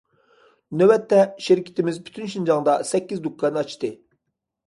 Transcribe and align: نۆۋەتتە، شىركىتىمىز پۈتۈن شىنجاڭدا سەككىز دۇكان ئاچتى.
نۆۋەتتە، 0.81 1.19
شىركىتىمىز 1.47 1.99
پۈتۈن 2.07 2.31
شىنجاڭدا 2.35 2.75
سەككىز 2.93 3.23
دۇكان 3.29 3.59
ئاچتى. 3.61 3.93